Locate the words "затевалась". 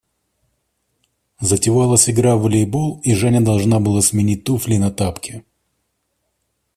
1.41-2.09